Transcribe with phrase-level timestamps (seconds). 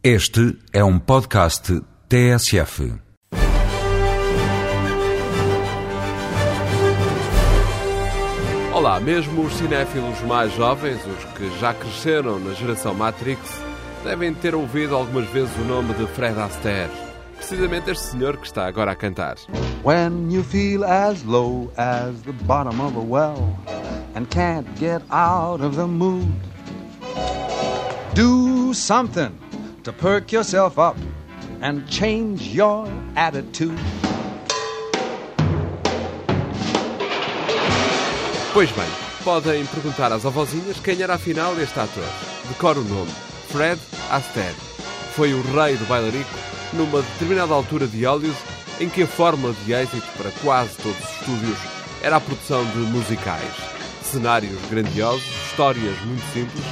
[0.00, 2.94] Este é um podcast TSF.
[8.72, 13.40] Olá, mesmo os cinéfilos mais jovens, os que já cresceram na geração Matrix,
[14.04, 16.92] devem ter ouvido algumas vezes o nome de Fred Astaire.
[17.34, 19.34] Precisamente este senhor que está agora a cantar.
[19.82, 23.58] When you feel as low as the bottom of a well
[24.14, 26.32] and can't get out of the mood,
[28.14, 29.47] do something
[29.88, 30.96] to perk yourself up
[31.62, 33.78] and change your attitude.
[38.52, 38.86] Pois bem,
[39.24, 42.04] podem perguntar às avózinhas quem era afinal este ator.
[42.48, 43.10] Decora o nome:
[43.48, 43.80] Fred
[44.10, 44.54] Astaire.
[45.14, 46.30] Foi o rei do bailarico
[46.74, 48.38] numa determinada altura de Hollywood
[48.80, 51.58] em que a fórmula de êxito para quase todos os estúdios
[52.02, 53.54] era a produção de musicais.
[54.02, 56.64] Cenários grandiosos, histórias muito simples,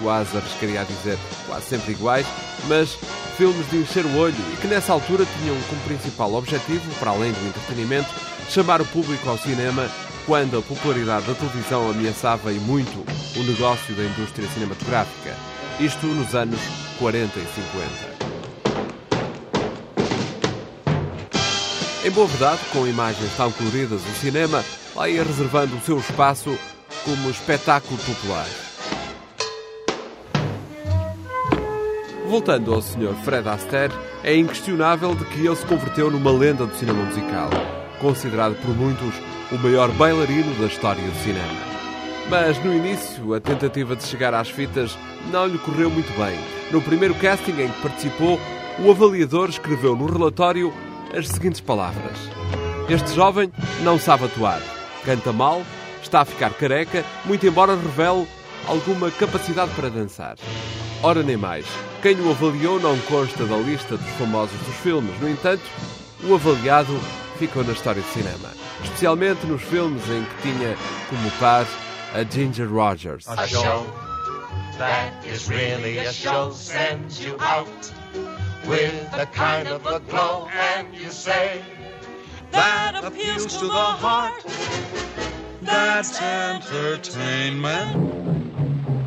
[0.00, 2.26] quase arriscaria a dizer quase sempre iguais,
[2.68, 2.96] mas
[3.36, 7.32] filmes de encher o olho e que nessa altura tinham como principal objetivo, para além
[7.32, 8.08] do entretenimento,
[8.48, 9.88] chamar o público ao cinema
[10.26, 13.04] quando a popularidade da televisão ameaçava e muito
[13.36, 15.34] o negócio da indústria cinematográfica.
[15.80, 16.60] Isto nos anos
[16.98, 18.14] 40 e 50.
[22.04, 24.62] Em boa verdade, com imagens tão coloridas, o cinema
[24.94, 26.56] lá ia reservando o seu espaço
[27.04, 28.63] como espetáculo popular.
[32.34, 33.14] Voltando ao Sr.
[33.22, 37.48] Fred Astaire, é inquestionável de que ele se converteu numa lenda do cinema musical,
[38.00, 39.14] considerado por muitos
[39.52, 41.60] o maior bailarino da história do cinema.
[42.28, 44.98] Mas no início, a tentativa de chegar às fitas
[45.30, 46.36] não lhe correu muito bem.
[46.72, 48.40] No primeiro casting em que participou,
[48.80, 50.74] o avaliador escreveu no relatório
[51.16, 52.18] as seguintes palavras:
[52.88, 53.52] Este jovem
[53.84, 54.60] não sabe atuar,
[55.04, 55.62] canta mal,
[56.02, 58.26] está a ficar careca, muito embora revele
[58.66, 60.34] alguma capacidade para dançar.
[61.04, 61.66] Ora nem mais,
[62.00, 65.62] quem o avaliou não consta da lista dos famosos dos filmes, no entanto,
[66.22, 66.98] o avaliado
[67.38, 68.50] ficou na história de cinema,
[68.82, 70.74] especialmente nos filmes em que tinha
[71.10, 71.66] como par
[72.14, 73.28] a Ginger Rogers.
[73.28, 73.86] A show
[74.78, 77.68] that is really a show sends you out
[78.66, 81.60] with a kind of a glow, and you say
[82.50, 84.42] that appeals to the heart.
[85.60, 88.43] That's entertainment.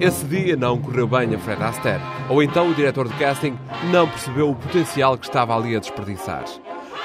[0.00, 3.54] Esse dia não correu bem a Fred Astaire, ou então o diretor de casting
[3.92, 6.42] não percebeu o potencial que estava ali a desperdiçar.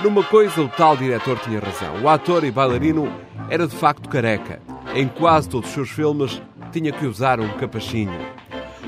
[0.01, 2.01] Numa coisa, o tal diretor tinha razão.
[2.01, 3.11] O ator e bailarino
[3.50, 4.61] era de facto careca.
[4.94, 6.41] Em quase todos os seus filmes
[6.72, 8.17] tinha que usar um capachinho.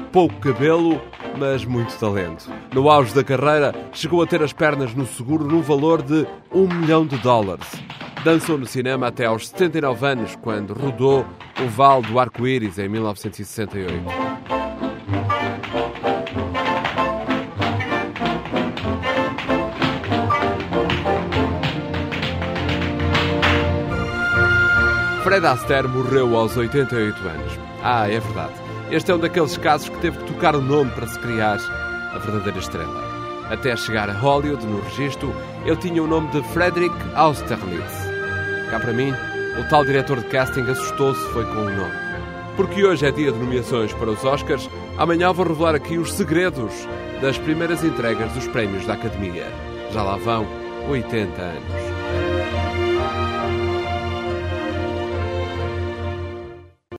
[0.10, 1.02] Pouco cabelo,
[1.38, 2.50] mas muito talento.
[2.74, 6.66] No auge da carreira, chegou a ter as pernas no seguro num valor de um
[6.66, 7.68] milhão de dólares.
[8.28, 11.26] Dançou no cinema até aos 79 anos, quando rodou
[11.64, 14.04] O Val do Arco-Íris em 1968.
[25.24, 27.54] Fred Astaire morreu aos 88 anos.
[27.82, 28.56] Ah, é verdade.
[28.92, 31.60] Este é um daqueles casos que teve que tocar o nome para se criar
[32.14, 33.08] a verdadeira estrela.
[33.50, 35.34] Até chegar a Hollywood, no registro,
[35.66, 38.07] ele tinha o nome de Frederick Austerlitz.
[38.70, 39.14] Cá para mim,
[39.60, 41.96] o tal diretor de casting assustou-se foi com o nome.
[42.56, 46.74] Porque hoje é dia de nomeações para os Oscars, amanhã vou revelar aqui os segredos
[47.22, 49.48] das primeiras entregas dos prémios da Academia.
[49.92, 50.46] Já lá vão
[50.90, 52.37] 80 anos.